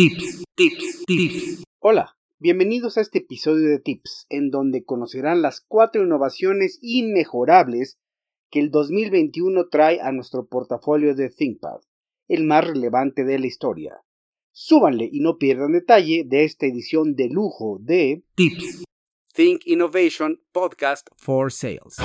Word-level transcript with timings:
Tips, 0.00 0.44
tips, 0.54 1.04
tips. 1.06 1.62
Hola, 1.78 2.16
bienvenidos 2.38 2.96
a 2.96 3.02
este 3.02 3.18
episodio 3.18 3.68
de 3.68 3.80
Tips, 3.80 4.24
en 4.30 4.50
donde 4.50 4.82
conocerán 4.82 5.42
las 5.42 5.60
cuatro 5.60 6.02
innovaciones 6.02 6.78
inmejorables 6.80 7.98
que 8.50 8.60
el 8.60 8.70
2021 8.70 9.68
trae 9.68 10.00
a 10.00 10.10
nuestro 10.10 10.46
portafolio 10.46 11.14
de 11.14 11.28
ThinkPad, 11.28 11.82
el 12.28 12.44
más 12.44 12.66
relevante 12.66 13.24
de 13.24 13.38
la 13.40 13.46
historia. 13.46 14.00
Súbanle 14.52 15.06
y 15.12 15.20
no 15.20 15.36
pierdan 15.36 15.72
detalle 15.72 16.24
de 16.26 16.44
esta 16.44 16.64
edición 16.64 17.14
de 17.14 17.28
lujo 17.28 17.76
de 17.82 18.22
Tips. 18.36 18.84
Think 19.34 19.66
Innovation 19.66 20.40
Podcast 20.50 21.08
for 21.18 21.52
Sales. 21.52 21.98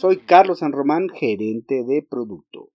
Soy 0.00 0.18
Carlos 0.18 0.60
San 0.60 0.70
Román, 0.70 1.08
gerente 1.08 1.82
de 1.82 2.06
producto. 2.08 2.70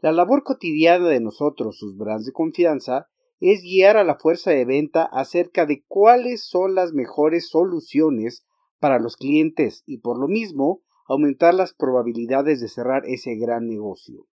La 0.00 0.12
labor 0.12 0.44
cotidiana 0.44 1.10
de 1.10 1.20
nosotros, 1.20 1.76
sus 1.76 1.94
brands 1.98 2.24
de 2.24 2.32
confianza, 2.32 3.06
es 3.38 3.60
guiar 3.60 3.98
a 3.98 4.02
la 4.02 4.14
fuerza 4.14 4.50
de 4.50 4.64
venta 4.64 5.04
acerca 5.04 5.66
de 5.66 5.84
cuáles 5.86 6.48
son 6.48 6.74
las 6.74 6.94
mejores 6.94 7.50
soluciones 7.50 8.46
para 8.78 8.98
los 8.98 9.18
clientes 9.18 9.82
y 9.84 9.98
por 9.98 10.18
lo 10.18 10.26
mismo 10.26 10.80
aumentar 11.06 11.52
las 11.52 11.74
probabilidades 11.74 12.62
de 12.62 12.68
cerrar 12.68 13.02
ese 13.04 13.34
gran 13.34 13.68
negocio. 13.68 14.26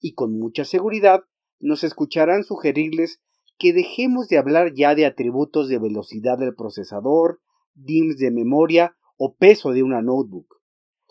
Y 0.00 0.14
con 0.14 0.36
mucha 0.36 0.64
seguridad 0.64 1.22
nos 1.60 1.84
escucharán 1.84 2.42
sugerirles 2.42 3.20
que 3.58 3.72
dejemos 3.72 4.26
de 4.26 4.38
hablar 4.38 4.72
ya 4.74 4.96
de 4.96 5.06
atributos 5.06 5.68
de 5.68 5.78
velocidad 5.78 6.36
del 6.36 6.56
procesador, 6.56 7.38
DIMMs 7.74 8.16
de 8.16 8.32
memoria 8.32 8.96
o 9.16 9.36
peso 9.36 9.70
de 9.70 9.84
una 9.84 10.02
notebook. 10.02 10.63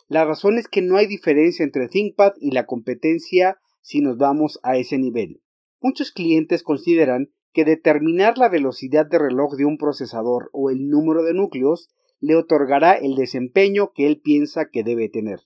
La 0.07 0.25
razón 0.25 0.57
es 0.57 0.67
que 0.67 0.81
no 0.81 0.97
hay 0.97 1.07
diferencia 1.07 1.63
entre 1.63 1.87
ThinkPad 1.87 2.33
y 2.39 2.51
la 2.51 2.65
competencia 2.65 3.59
si 3.81 4.01
nos 4.01 4.17
vamos 4.17 4.59
a 4.63 4.77
ese 4.77 4.97
nivel. 4.97 5.41
Muchos 5.81 6.11
clientes 6.11 6.63
consideran 6.63 7.31
que 7.51 7.65
determinar 7.65 8.37
la 8.37 8.49
velocidad 8.49 9.05
de 9.05 9.19
reloj 9.19 9.55
de 9.55 9.65
un 9.65 9.77
procesador 9.77 10.49
o 10.53 10.69
el 10.69 10.89
número 10.89 11.23
de 11.23 11.33
núcleos 11.33 11.89
le 12.19 12.35
otorgará 12.35 12.93
el 12.93 13.15
desempeño 13.15 13.91
que 13.93 14.07
él 14.07 14.19
piensa 14.21 14.69
que 14.69 14.83
debe 14.83 15.09
tener. 15.09 15.41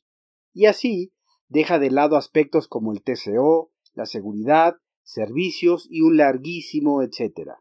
Y 0.53 0.65
así 0.65 1.11
deja 1.49 1.79
de 1.79 1.91
lado 1.91 2.15
aspectos 2.15 2.67
como 2.67 2.93
el 2.93 3.01
TCO, 3.01 3.71
la 3.93 4.05
seguridad, 4.05 4.75
servicios 5.03 5.87
y 5.89 6.01
un 6.01 6.17
larguísimo 6.17 7.01
etcétera. 7.01 7.59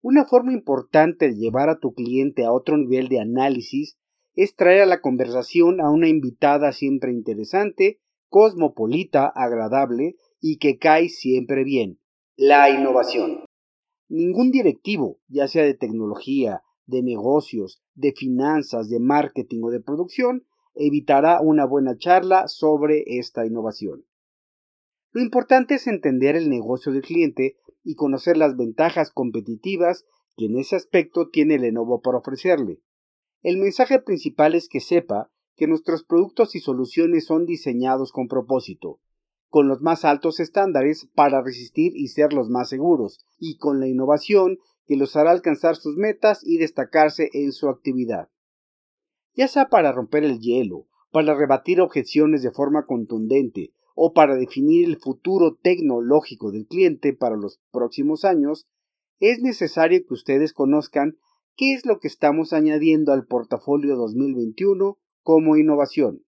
Una 0.00 0.24
forma 0.24 0.52
importante 0.52 1.28
de 1.28 1.36
llevar 1.36 1.68
a 1.68 1.78
tu 1.78 1.94
cliente 1.94 2.44
a 2.44 2.52
otro 2.52 2.76
nivel 2.76 3.08
de 3.08 3.20
análisis 3.20 3.98
es 4.34 4.56
traer 4.56 4.82
a 4.82 4.86
la 4.86 5.00
conversación 5.00 5.80
a 5.80 5.90
una 5.90 6.08
invitada 6.08 6.72
siempre 6.72 7.12
interesante, 7.12 8.00
cosmopolita, 8.28 9.26
agradable 9.26 10.16
y 10.40 10.58
que 10.58 10.78
cae 10.78 11.08
siempre 11.08 11.64
bien. 11.64 11.98
La 12.36 12.70
innovación. 12.70 13.44
Ningún 14.08 14.50
directivo, 14.50 15.18
ya 15.28 15.48
sea 15.48 15.64
de 15.64 15.74
tecnología, 15.74 16.62
de 16.86 17.02
negocios, 17.02 17.82
de 17.94 18.12
finanzas, 18.12 18.88
de 18.88 19.00
marketing 19.00 19.60
o 19.64 19.70
de 19.70 19.80
producción, 19.80 20.44
evitará 20.74 21.40
una 21.40 21.66
buena 21.66 21.96
charla 21.96 22.48
sobre 22.48 23.04
esta 23.06 23.46
innovación. 23.46 24.04
Lo 25.12 25.20
importante 25.20 25.74
es 25.74 25.86
entender 25.86 26.36
el 26.36 26.48
negocio 26.48 26.90
del 26.92 27.02
cliente 27.02 27.56
y 27.84 27.94
conocer 27.94 28.36
las 28.36 28.56
ventajas 28.56 29.10
competitivas 29.10 30.06
que 30.36 30.46
en 30.46 30.56
ese 30.58 30.76
aspecto 30.76 31.28
tiene 31.28 31.58
Lenovo 31.58 32.00
para 32.00 32.18
ofrecerle. 32.18 32.80
El 33.42 33.58
mensaje 33.58 34.00
principal 34.00 34.54
es 34.54 34.68
que 34.68 34.78
sepa 34.78 35.30
que 35.56 35.66
nuestros 35.66 36.04
productos 36.04 36.54
y 36.54 36.60
soluciones 36.60 37.26
son 37.26 37.44
diseñados 37.44 38.12
con 38.12 38.28
propósito, 38.28 39.00
con 39.48 39.66
los 39.66 39.82
más 39.82 40.04
altos 40.04 40.38
estándares 40.38 41.08
para 41.14 41.42
resistir 41.42 41.92
y 41.96 42.08
ser 42.08 42.32
los 42.32 42.48
más 42.48 42.68
seguros, 42.68 43.26
y 43.38 43.58
con 43.58 43.80
la 43.80 43.88
innovación 43.88 44.58
que 44.86 44.96
los 44.96 45.16
hará 45.16 45.32
alcanzar 45.32 45.74
sus 45.74 45.96
metas 45.96 46.40
y 46.44 46.58
destacarse 46.58 47.30
en 47.32 47.52
su 47.52 47.68
actividad. 47.68 48.28
Ya 49.34 49.48
sea 49.48 49.68
para 49.68 49.90
romper 49.90 50.22
el 50.22 50.38
hielo, 50.38 50.86
para 51.10 51.34
rebatir 51.34 51.80
objeciones 51.80 52.42
de 52.42 52.52
forma 52.52 52.86
contundente 52.86 53.72
o 53.94 54.12
para 54.12 54.36
definir 54.36 54.88
el 54.88 54.98
futuro 54.98 55.56
tecnológico 55.60 56.52
del 56.52 56.66
cliente 56.66 57.12
para 57.12 57.36
los 57.36 57.60
próximos 57.72 58.24
años, 58.24 58.68
es 59.18 59.40
necesario 59.40 60.00
que 60.06 60.14
ustedes 60.14 60.52
conozcan 60.52 61.18
qué 61.56 61.74
es 61.74 61.86
lo 61.86 61.98
que 61.98 62.08
estamos 62.08 62.52
añadiendo 62.52 63.12
al 63.12 63.26
portafolio 63.26 63.96
2021 63.96 64.98
como 65.22 65.56
innovación. 65.56 66.24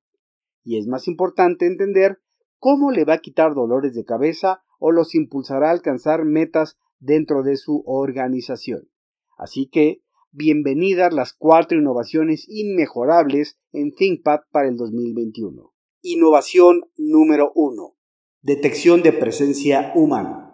Y 0.63 0.79
es 0.79 0.87
más 0.87 1.09
importante 1.09 1.67
entender 1.67 2.21
cómo 2.59 2.91
le 2.91 3.05
va 3.05 3.15
a 3.15 3.19
quitar 3.19 3.55
dolores 3.55 3.95
de 3.95 4.05
cabeza 4.05 4.63
o 4.79 4.93
los 4.93 5.15
impulsará 5.15 5.69
a 5.69 5.73
alcanzar 5.73 6.25
metas 6.25 6.77
dentro 6.99 7.43
de 7.43 7.57
su 7.57 7.83
organización. 7.87 8.89
Así 9.37 9.69
que, 9.71 10.03
bienvenidas 10.31 11.13
las 11.13 11.33
cuatro 11.33 11.79
innovaciones 11.79 12.47
inmejorables 12.49 13.59
en 13.73 13.93
ThinkPad 13.93 14.41
para 14.51 14.69
el 14.69 14.77
2021. 14.77 15.73
Innovación 16.03 16.83
número 16.97 17.51
1. 17.55 17.95
Detección 18.43 19.03
de 19.03 19.13
presencia 19.13 19.93
humana. 19.95 20.54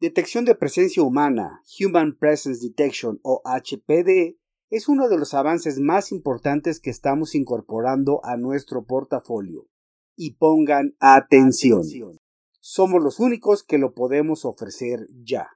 Detección 0.00 0.44
de 0.44 0.54
presencia 0.54 1.02
humana, 1.02 1.60
Human 1.80 2.16
Presence 2.16 2.64
Detection 2.64 3.18
o 3.24 3.42
HPD, 3.44 4.38
es 4.70 4.88
uno 4.88 5.08
de 5.08 5.18
los 5.18 5.34
avances 5.34 5.80
más 5.80 6.12
importantes 6.12 6.78
que 6.78 6.90
estamos 6.90 7.34
incorporando 7.34 8.20
a 8.24 8.36
nuestro 8.36 8.84
portafolio. 8.84 9.66
Y 10.14 10.36
pongan 10.36 10.94
atención. 11.00 11.82
Somos 12.60 13.02
los 13.02 13.18
únicos 13.18 13.64
que 13.64 13.78
lo 13.78 13.92
podemos 13.92 14.44
ofrecer 14.44 15.00
ya. 15.20 15.48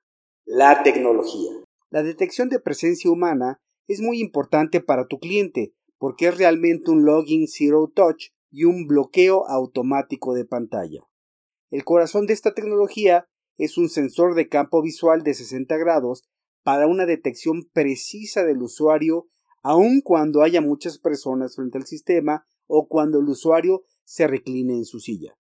La 0.45 0.83
tecnología. 0.83 1.53
La 1.91 2.03
detección 2.03 2.49
de 2.49 2.59
presencia 2.59 3.13
humana 3.13 3.61
es 3.87 4.01
muy 4.01 4.21
importante 4.21 4.81
para 4.81 5.07
tu 5.07 5.21
cliente 5.21 5.73
porque 5.99 6.27
es 6.27 6.39
realmente 6.39 6.91
un 6.91 7.05
login 7.05 7.47
zero 7.47 7.93
touch 7.95 8.31
y 8.51 8.65
un 8.65 8.89
bloqueo 8.89 9.47
automático 9.47 10.35
de 10.35 10.45
pantalla. 10.45 11.07
El 11.71 11.85
corazón 11.85 12.27
de 12.27 12.33
esta 12.33 12.55
tecnología 12.55 13.29
es 13.65 13.79
un 13.79 13.89
sensor 13.89 14.35
de 14.35 14.49
campo 14.49 14.83
visual 14.83 15.23
de 15.23 15.35
60 15.35 15.77
grados 15.77 16.25
para 16.65 16.89
una 16.89 17.07
detección 17.07 17.69
precisa 17.73 18.45
del 18.45 18.61
usuario 18.61 19.29
aun 19.63 20.01
cuando 20.01 20.43
haya 20.43 20.61
muchas 20.61 20.99
personas 20.99 21.55
frente 21.55 21.79
al 21.79 21.87
sistema 21.87 22.45
o 22.67 22.89
cuando 22.89 23.21
el 23.21 23.29
usuario 23.29 23.85
se 24.03 24.27
recline 24.27 24.73
en 24.73 24.85
su 24.85 24.99
silla. 24.99 25.39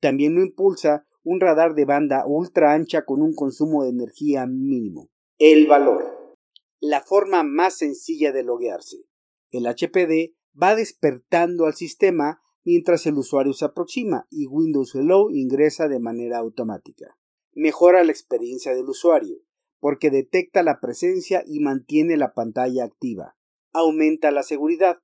También 0.00 0.34
lo 0.34 0.42
impulsa 0.42 1.06
un 1.22 1.40
radar 1.40 1.74
de 1.74 1.84
banda 1.84 2.24
ultra 2.26 2.72
ancha 2.72 3.04
con 3.04 3.20
un 3.20 3.34
consumo 3.34 3.82
de 3.82 3.90
energía 3.90 4.46
mínimo. 4.46 5.10
El 5.38 5.66
valor. 5.66 6.36
La 6.80 7.02
forma 7.02 7.42
más 7.42 7.76
sencilla 7.76 8.32
de 8.32 8.44
loguearse. 8.44 9.04
El 9.50 9.66
HPD 9.66 10.34
va 10.60 10.74
despertando 10.74 11.66
al 11.66 11.74
sistema 11.74 12.40
mientras 12.64 13.06
el 13.06 13.18
usuario 13.18 13.52
se 13.52 13.66
aproxima 13.66 14.26
y 14.30 14.46
Windows 14.46 14.94
Hello 14.94 15.28
ingresa 15.30 15.88
de 15.88 16.00
manera 16.00 16.38
automática 16.38 17.18
mejora 17.52 18.04
la 18.04 18.12
experiencia 18.12 18.74
del 18.74 18.88
usuario, 18.88 19.38
porque 19.80 20.10
detecta 20.10 20.62
la 20.62 20.80
presencia 20.80 21.42
y 21.46 21.60
mantiene 21.60 22.16
la 22.16 22.34
pantalla 22.34 22.84
activa. 22.84 23.36
Aumenta 23.72 24.30
la 24.30 24.42
seguridad. 24.42 25.00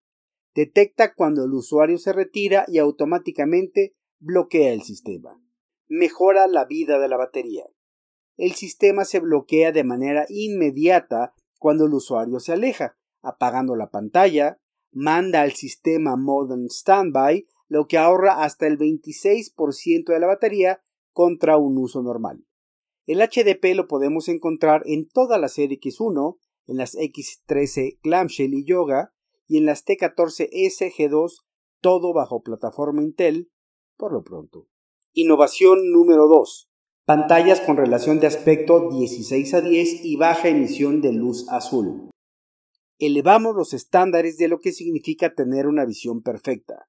Detecta 0.54 1.14
cuando 1.14 1.44
el 1.44 1.52
usuario 1.52 1.98
se 1.98 2.12
retira 2.12 2.64
y 2.68 2.78
automáticamente 2.78 3.94
bloquea 4.20 4.72
el 4.72 4.82
sistema. 4.82 5.40
Mejora 5.88 6.46
la 6.46 6.64
vida 6.64 6.98
de 6.98 7.08
la 7.08 7.16
batería. 7.16 7.66
El 8.36 8.52
sistema 8.52 9.04
se 9.04 9.20
bloquea 9.20 9.70
de 9.72 9.84
manera 9.84 10.26
inmediata 10.28 11.34
cuando 11.58 11.86
el 11.86 11.94
usuario 11.94 12.40
se 12.40 12.52
aleja, 12.52 12.96
apagando 13.22 13.76
la 13.76 13.90
pantalla, 13.90 14.58
manda 14.92 15.42
al 15.42 15.52
sistema 15.52 16.16
Modern 16.16 16.68
Standby, 16.68 17.46
lo 17.68 17.86
que 17.86 17.98
ahorra 17.98 18.42
hasta 18.44 18.66
el 18.66 18.78
26% 18.78 20.06
de 20.06 20.20
la 20.20 20.26
batería 20.26 20.82
contra 21.14 21.56
un 21.56 21.78
uso 21.78 22.02
normal. 22.02 22.44
El 23.06 23.20
HDP 23.20 23.74
lo 23.74 23.86
podemos 23.86 24.28
encontrar 24.28 24.82
en 24.84 25.08
toda 25.08 25.38
la 25.38 25.48
serie 25.48 25.78
X1, 25.80 26.36
en 26.66 26.76
las 26.76 26.94
X13 26.94 27.98
Clamshell 28.02 28.52
y 28.52 28.64
Yoga 28.64 29.12
y 29.46 29.58
en 29.58 29.66
las 29.66 29.84
T14 29.86 30.48
SG2, 30.50 31.44
todo 31.80 32.12
bajo 32.12 32.42
plataforma 32.42 33.02
Intel, 33.02 33.50
por 33.96 34.12
lo 34.12 34.22
pronto. 34.22 34.66
Innovación 35.12 35.92
número 35.92 36.26
2. 36.26 36.68
Pantallas 37.04 37.60
con 37.60 37.76
relación 37.76 38.18
de 38.18 38.26
aspecto 38.26 38.90
16 38.90 39.54
a 39.54 39.60
10 39.60 40.04
y 40.04 40.16
baja 40.16 40.48
emisión 40.48 41.02
de 41.02 41.12
luz 41.12 41.46
azul. 41.50 42.10
Elevamos 42.98 43.54
los 43.54 43.74
estándares 43.74 44.38
de 44.38 44.48
lo 44.48 44.60
que 44.60 44.72
significa 44.72 45.34
tener 45.34 45.66
una 45.66 45.84
visión 45.84 46.22
perfecta. 46.22 46.88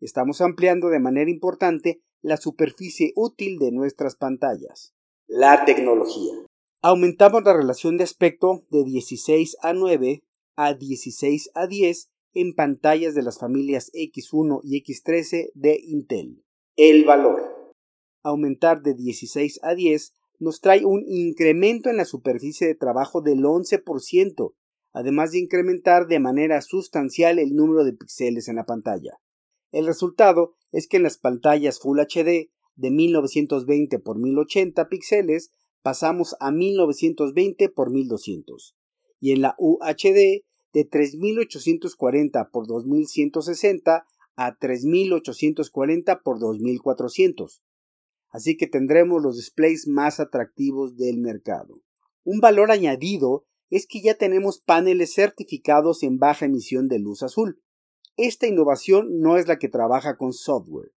Estamos 0.00 0.40
ampliando 0.40 0.88
de 0.88 0.98
manera 0.98 1.30
importante 1.30 2.02
la 2.22 2.36
superficie 2.36 3.12
útil 3.16 3.58
de 3.58 3.72
nuestras 3.72 4.16
pantallas. 4.16 4.94
La 5.26 5.64
tecnología. 5.64 6.32
Aumentamos 6.80 7.42
la 7.44 7.52
relación 7.52 7.96
de 7.96 8.04
aspecto 8.04 8.64
de 8.70 8.84
16 8.84 9.56
a 9.62 9.72
9 9.72 10.22
a 10.56 10.74
16 10.74 11.50
a 11.54 11.66
10 11.66 12.08
en 12.34 12.54
pantallas 12.54 13.14
de 13.14 13.22
las 13.22 13.38
familias 13.38 13.90
X1 13.92 14.60
y 14.64 14.82
X13 14.82 15.50
de 15.54 15.80
Intel. 15.82 16.42
El 16.76 17.04
valor. 17.04 17.74
Aumentar 18.22 18.82
de 18.82 18.94
16 18.94 19.60
a 19.62 19.74
10 19.74 20.14
nos 20.38 20.60
trae 20.60 20.84
un 20.84 21.04
incremento 21.06 21.90
en 21.90 21.96
la 21.96 22.04
superficie 22.04 22.66
de 22.66 22.74
trabajo 22.74 23.20
del 23.20 23.40
11%, 23.44 24.54
además 24.92 25.32
de 25.32 25.38
incrementar 25.38 26.06
de 26.06 26.20
manera 26.20 26.60
sustancial 26.62 27.38
el 27.38 27.54
número 27.54 27.84
de 27.84 27.92
píxeles 27.92 28.48
en 28.48 28.56
la 28.56 28.64
pantalla. 28.64 29.18
El 29.72 29.86
resultado 29.86 30.54
es 30.70 30.86
que 30.86 30.98
en 30.98 31.02
las 31.02 31.18
pantallas 31.18 31.80
Full 31.80 31.98
HD 31.98 32.50
de 32.76 32.90
1920 32.90 33.96
x 33.96 34.14
1080 34.14 34.88
píxeles 34.88 35.50
pasamos 35.82 36.36
a 36.40 36.52
1920 36.52 37.64
x 37.64 37.74
1200 37.88 38.76
y 39.18 39.32
en 39.32 39.42
la 39.42 39.54
UHD 39.58 40.44
de 40.72 40.84
3840 40.84 42.40
x 42.40 42.52
2160 42.66 44.06
a 44.36 44.56
3840 44.56 46.12
x 46.12 46.22
2400. 46.24 47.62
Así 48.28 48.56
que 48.56 48.66
tendremos 48.66 49.22
los 49.22 49.36
displays 49.36 49.86
más 49.86 50.20
atractivos 50.20 50.96
del 50.96 51.18
mercado. 51.18 51.80
Un 52.24 52.40
valor 52.40 52.70
añadido 52.70 53.44
es 53.68 53.86
que 53.86 54.02
ya 54.02 54.14
tenemos 54.14 54.60
paneles 54.60 55.14
certificados 55.14 56.02
en 56.02 56.18
baja 56.18 56.46
emisión 56.46 56.88
de 56.88 56.98
luz 56.98 57.22
azul. 57.22 57.61
Esta 58.16 58.46
innovación 58.46 59.20
no 59.20 59.36
es 59.36 59.48
la 59.48 59.58
que 59.58 59.68
trabaja 59.68 60.16
con 60.16 60.32
software. 60.32 60.92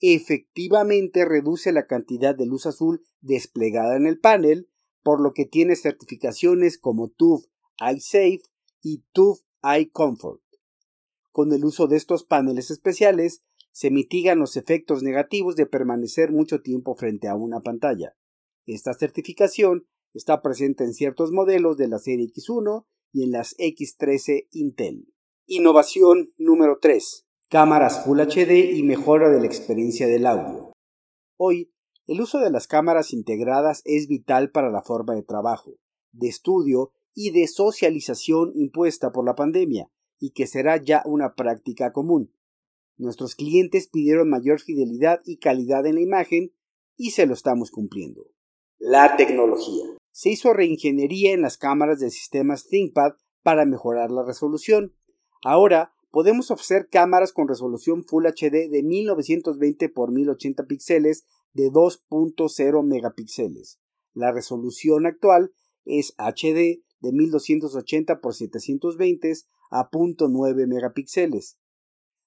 Efectivamente 0.00 1.24
reduce 1.24 1.72
la 1.72 1.86
cantidad 1.86 2.34
de 2.34 2.46
luz 2.46 2.66
azul 2.66 3.04
desplegada 3.20 3.96
en 3.96 4.06
el 4.06 4.18
panel, 4.18 4.68
por 5.02 5.20
lo 5.20 5.32
que 5.32 5.46
tiene 5.46 5.76
certificaciones 5.76 6.78
como 6.78 7.08
TÜV 7.08 7.46
iSafe 7.94 8.42
y 8.82 9.04
TÜV 9.12 9.38
iComfort. 9.78 10.42
Con 11.32 11.52
el 11.52 11.64
uso 11.64 11.86
de 11.86 11.96
estos 11.96 12.24
paneles 12.24 12.70
especiales, 12.70 13.42
se 13.72 13.90
mitigan 13.90 14.38
los 14.38 14.56
efectos 14.56 15.02
negativos 15.02 15.54
de 15.54 15.66
permanecer 15.66 16.32
mucho 16.32 16.62
tiempo 16.62 16.94
frente 16.94 17.28
a 17.28 17.34
una 17.34 17.60
pantalla. 17.60 18.16
Esta 18.64 18.94
certificación 18.94 19.86
Está 20.16 20.40
presente 20.40 20.82
en 20.82 20.94
ciertos 20.94 21.30
modelos 21.30 21.76
de 21.76 21.88
la 21.88 21.98
serie 21.98 22.28
X1 22.28 22.86
y 23.12 23.24
en 23.24 23.32
las 23.32 23.54
X13 23.58 24.48
Intel. 24.50 25.12
Innovación 25.48 26.32
número 26.38 26.80
3. 26.82 27.24
Cámaras 27.48 28.04
Full 28.04 28.18
HD 28.18 28.74
y 28.74 28.82
mejora 28.82 29.30
de 29.30 29.38
la 29.38 29.46
experiencia 29.46 30.08
del 30.08 30.26
audio. 30.26 30.72
Hoy, 31.36 31.72
el 32.08 32.20
uso 32.20 32.40
de 32.40 32.50
las 32.50 32.66
cámaras 32.66 33.12
integradas 33.12 33.80
es 33.84 34.08
vital 34.08 34.50
para 34.50 34.72
la 34.72 34.82
forma 34.82 35.14
de 35.14 35.22
trabajo, 35.22 35.76
de 36.10 36.26
estudio 36.26 36.90
y 37.14 37.30
de 37.30 37.46
socialización 37.46 38.50
impuesta 38.56 39.12
por 39.12 39.24
la 39.24 39.36
pandemia 39.36 39.88
y 40.18 40.30
que 40.30 40.48
será 40.48 40.82
ya 40.82 41.04
una 41.06 41.36
práctica 41.36 41.92
común. 41.92 42.32
Nuestros 42.96 43.36
clientes 43.36 43.86
pidieron 43.86 44.28
mayor 44.28 44.58
fidelidad 44.58 45.20
y 45.24 45.36
calidad 45.36 45.86
en 45.86 45.94
la 45.94 46.00
imagen 46.00 46.52
y 46.96 47.12
se 47.12 47.24
lo 47.24 47.34
estamos 47.34 47.70
cumpliendo. 47.70 48.32
La 48.78 49.16
tecnología 49.16 49.84
se 50.10 50.30
hizo 50.30 50.52
reingeniería 50.52 51.34
en 51.34 51.42
las 51.42 51.56
cámaras 51.56 52.00
de 52.00 52.10
sistemas 52.10 52.66
ThinkPad 52.66 53.12
para 53.44 53.64
mejorar 53.64 54.10
la 54.10 54.24
resolución. 54.24 54.92
Ahora 55.48 55.92
podemos 56.10 56.50
ofrecer 56.50 56.88
cámaras 56.90 57.32
con 57.32 57.46
resolución 57.46 58.02
Full 58.02 58.26
HD 58.26 58.68
de 58.68 58.82
1920 58.82 59.84
x 59.84 59.94
1080 60.08 60.64
píxeles 60.64 61.24
de 61.52 61.70
2.0 61.70 62.82
megapíxeles. 62.82 63.78
La 64.12 64.32
resolución 64.32 65.06
actual 65.06 65.52
es 65.84 66.16
HD 66.18 66.82
de 66.98 67.12
1280 67.12 68.14
x 68.14 68.36
720 68.38 69.34
a 69.70 69.88
0.9 69.88 70.66
megapíxeles. 70.66 71.58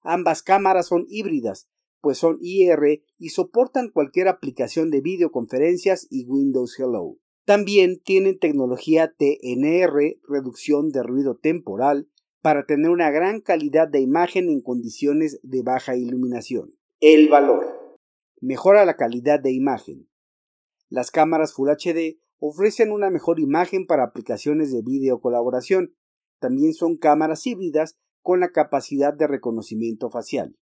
Ambas 0.02 0.42
cámaras 0.42 0.88
son 0.88 1.06
híbridas, 1.10 1.68
pues 2.00 2.20
son 2.20 2.38
IR 2.40 3.04
y 3.18 3.30
soportan 3.32 3.90
cualquier 3.90 4.30
aplicación 4.30 4.92
de 4.92 5.02
videoconferencias 5.02 6.08
y 6.10 6.24
Windows 6.24 6.80
Hello. 6.80 7.18
También 7.44 8.00
tienen 8.02 8.40
tecnología 8.40 9.14
TNR, 9.18 10.22
reducción 10.26 10.92
de 10.92 11.04
ruido 11.04 11.36
temporal, 11.36 12.08
para 12.42 12.66
tener 12.66 12.90
una 12.90 13.12
gran 13.12 13.42
calidad 13.42 13.88
de 13.88 14.00
imagen 14.00 14.50
en 14.50 14.62
condiciones 14.62 15.40
de 15.44 15.62
baja 15.62 15.96
iluminación. 15.96 16.76
El 17.00 17.30
valor. 17.30 17.98
Mejora 18.42 18.86
la 18.86 18.96
calidad 18.96 19.40
de 19.40 19.52
imagen. 19.52 20.10
Las 20.90 21.12
cámaras 21.12 21.54
Full 21.54 21.70
HD 21.70 22.20
ofrecen 22.40 22.92
una 22.92 23.10
mejor 23.10 23.40
imagen 23.40 23.86
para 23.86 24.04
aplicaciones 24.04 24.72
de 24.72 24.82
video 24.82 25.20
colaboración. 25.20 25.96
También 26.40 26.74
son 26.74 26.96
cámaras 26.96 27.46
híbridas 27.46 27.98
con 28.22 28.40
la 28.40 28.52
capacidad 28.52 29.14
de 29.14 29.28
reconocimiento 29.28 30.10
facial. 30.10 30.58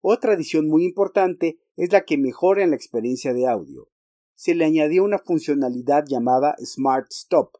Otra 0.00 0.34
adición 0.34 0.68
muy 0.68 0.84
importante 0.84 1.58
es 1.76 1.92
la 1.92 2.04
que 2.04 2.18
mejora 2.18 2.62
en 2.62 2.70
la 2.70 2.76
experiencia 2.76 3.32
de 3.32 3.46
audio 3.48 3.88
se 4.34 4.54
le 4.54 4.64
añadió 4.64 5.04
una 5.04 5.18
funcionalidad 5.18 6.04
llamada 6.06 6.56
Smart 6.58 7.06
Stop 7.10 7.56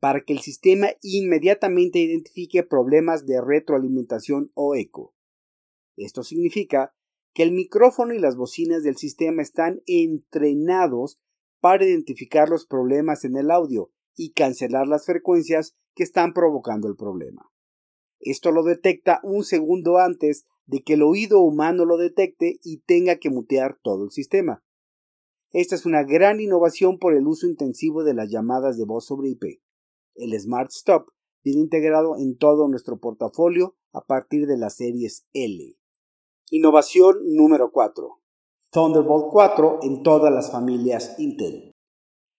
para 0.00 0.20
que 0.20 0.32
el 0.32 0.40
sistema 0.40 0.88
inmediatamente 1.02 1.98
identifique 1.98 2.62
problemas 2.62 3.26
de 3.26 3.40
retroalimentación 3.40 4.50
o 4.54 4.74
eco. 4.74 5.14
Esto 5.96 6.22
significa 6.22 6.94
que 7.34 7.42
el 7.42 7.52
micrófono 7.52 8.14
y 8.14 8.18
las 8.18 8.36
bocinas 8.36 8.82
del 8.82 8.96
sistema 8.96 9.42
están 9.42 9.82
entrenados 9.86 11.18
para 11.60 11.84
identificar 11.84 12.48
los 12.48 12.66
problemas 12.66 13.24
en 13.24 13.36
el 13.36 13.50
audio 13.50 13.90
y 14.16 14.32
cancelar 14.32 14.86
las 14.86 15.06
frecuencias 15.06 15.76
que 15.94 16.04
están 16.04 16.32
provocando 16.32 16.88
el 16.88 16.96
problema. 16.96 17.50
Esto 18.20 18.50
lo 18.50 18.62
detecta 18.62 19.20
un 19.22 19.44
segundo 19.44 19.98
antes 19.98 20.46
de 20.66 20.82
que 20.82 20.94
el 20.94 21.02
oído 21.02 21.40
humano 21.40 21.84
lo 21.84 21.96
detecte 21.96 22.58
y 22.62 22.78
tenga 22.78 23.16
que 23.16 23.30
mutear 23.30 23.78
todo 23.82 24.04
el 24.04 24.10
sistema. 24.10 24.62
Esta 25.50 25.74
es 25.74 25.86
una 25.86 26.02
gran 26.02 26.40
innovación 26.40 26.98
por 26.98 27.14
el 27.14 27.26
uso 27.26 27.46
intensivo 27.46 28.04
de 28.04 28.14
las 28.14 28.30
llamadas 28.30 28.76
de 28.76 28.84
voz 28.84 29.06
sobre 29.06 29.30
IP. 29.30 29.60
El 30.18 30.38
Smart 30.38 30.70
Stop 30.72 31.12
viene 31.44 31.60
integrado 31.60 32.16
en 32.16 32.36
todo 32.36 32.66
nuestro 32.68 32.98
portafolio 32.98 33.76
a 33.92 34.04
partir 34.04 34.46
de 34.46 34.58
las 34.58 34.76
series 34.76 35.26
L. 35.32 35.76
Innovación 36.50 37.16
número 37.34 37.70
4. 37.70 38.20
Thunderbolt 38.70 39.26
4 39.30 39.78
en 39.82 40.02
todas 40.02 40.32
las 40.32 40.50
familias 40.50 41.14
Intel. 41.18 41.72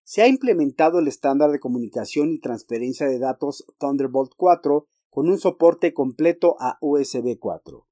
Se 0.03 0.21
ha 0.21 0.27
implementado 0.27 0.99
el 0.99 1.07
estándar 1.07 1.51
de 1.51 1.59
comunicación 1.59 2.33
y 2.33 2.39
transferencia 2.39 3.07
de 3.07 3.17
datos 3.17 3.65
Thunderbolt 3.79 4.33
4 4.35 4.85
con 5.09 5.29
un 5.29 5.39
soporte 5.39 5.93
completo 5.93 6.57
a 6.59 6.77
USB 6.81 7.39
4. 7.39 7.87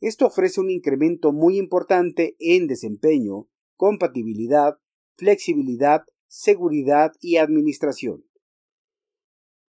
Esto 0.00 0.26
ofrece 0.26 0.60
un 0.60 0.70
incremento 0.70 1.32
muy 1.32 1.56
importante 1.56 2.36
en 2.40 2.66
desempeño, 2.66 3.48
compatibilidad, 3.76 4.78
flexibilidad, 5.16 6.02
seguridad 6.26 7.12
y 7.20 7.36
administración. 7.36 8.24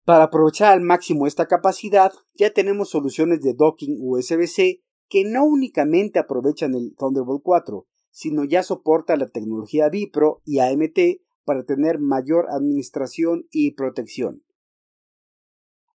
Para 0.05 0.25
aprovechar 0.25 0.73
al 0.73 0.81
máximo 0.81 1.27
esta 1.27 1.47
capacidad, 1.47 2.13
ya 2.35 2.53
tenemos 2.53 2.91
soluciones 2.91 3.41
de 3.41 3.55
docking 3.55 3.99
USB-C 4.01 4.83
que 5.09 5.25
no 5.25 5.45
únicamente 5.45 6.19
aprovechan 6.19 6.75
el 6.75 6.95
Thunderbolt 6.97 7.43
4, 7.45 7.87
sino 8.11 8.45
ya 8.45 8.63
soporta 8.63 9.17
la 9.17 9.29
tecnología 9.29 9.89
Vipro 9.89 10.43
y 10.45 10.59
AMT 10.59 10.99
para 11.45 11.65
tener 11.65 12.01
mayor 12.01 12.47
administración 12.51 13.47
y 13.51 13.73
protección. 13.73 14.43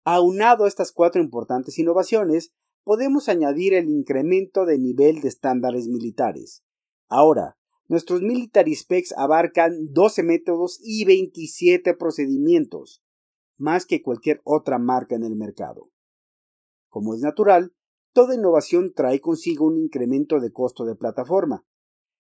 Aunado 0.05 0.65
a 0.65 0.69
estas 0.69 0.91
cuatro 0.91 1.23
importantes 1.23 1.79
innovaciones, 1.79 2.53
podemos 2.83 3.29
añadir 3.29 3.75
el 3.75 3.89
incremento 3.89 4.67
de 4.67 4.79
nivel 4.79 5.21
de 5.21 5.29
estándares 5.29 5.87
militares. 5.87 6.65
Ahora, 7.09 7.57
Nuestros 7.89 8.23
Military 8.23 8.75
Specs 8.75 9.13
abarcan 9.17 9.93
12 9.93 10.23
métodos 10.23 10.81
y 10.83 11.05
27 11.05 11.95
procedimientos, 11.95 13.03
más 13.63 13.87
que 13.87 14.03
cualquier 14.03 14.41
otra 14.45 14.79
marca 14.79 15.15
en 15.15 15.23
el 15.23 15.37
mercado. 15.37 15.89
Como 16.89 17.15
es 17.15 17.21
natural, 17.21 17.73
toda 18.13 18.35
innovación 18.35 18.93
trae 18.93 19.21
consigo 19.21 19.67
un 19.67 19.79
incremento 19.79 20.41
de 20.41 20.53
costo 20.53 20.85
de 20.85 20.97
plataforma, 20.97 21.65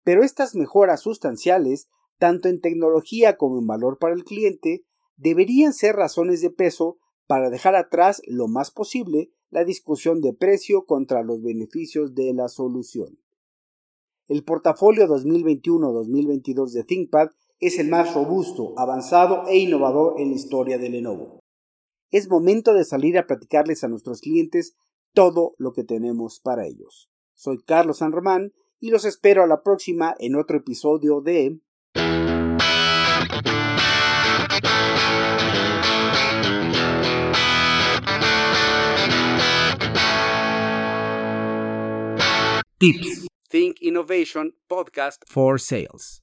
pero 0.04 0.22
estas 0.22 0.54
mejoras 0.54 1.00
sustanciales, 1.00 1.88
tanto 2.18 2.48
en 2.48 2.60
tecnología 2.60 3.36
como 3.36 3.58
en 3.58 3.66
valor 3.66 3.98
para 3.98 4.14
el 4.14 4.24
cliente, 4.24 4.84
deberían 5.16 5.72
ser 5.72 5.96
razones 5.96 6.40
de 6.40 6.50
peso 6.50 6.98
para 7.26 7.50
dejar 7.50 7.74
atrás 7.74 8.22
lo 8.26 8.46
más 8.46 8.70
posible 8.70 9.30
la 9.50 9.64
discusión 9.64 10.20
de 10.20 10.32
precio 10.32 10.84
contra 10.84 11.22
los 11.22 11.42
beneficios 11.42 12.14
de 12.14 12.32
la 12.32 12.48
solución. 12.48 13.18
El 14.28 14.44
portafolio 14.44 15.06
2021-2022 15.06 16.70
de 16.72 16.84
ThinkPad 16.84 17.28
es 17.60 17.78
el 17.78 17.88
más 17.88 18.14
robusto, 18.14 18.74
avanzado 18.76 19.46
e 19.48 19.58
innovador 19.58 20.20
en 20.20 20.30
la 20.30 20.36
historia 20.36 20.78
de 20.78 20.90
Lenovo. 20.90 21.40
Es 22.10 22.28
momento 22.28 22.74
de 22.74 22.84
salir 22.84 23.18
a 23.18 23.26
platicarles 23.26 23.84
a 23.84 23.88
nuestros 23.88 24.20
clientes 24.20 24.76
todo 25.12 25.54
lo 25.58 25.72
que 25.72 25.84
tenemos 25.84 26.40
para 26.40 26.66
ellos. 26.66 27.08
Soy 27.34 27.58
Carlos 27.62 27.98
San 27.98 28.12
Román 28.12 28.52
y 28.80 28.90
los 28.90 29.04
espero 29.04 29.42
a 29.42 29.46
la 29.46 29.62
próxima 29.62 30.14
en 30.18 30.36
otro 30.36 30.58
episodio 30.58 31.20
de 31.20 31.58
Tips 42.78 43.26
Think 43.48 43.76
Innovation 43.80 44.54
Podcast 44.68 45.22
for 45.26 45.58
Sales. 45.60 46.20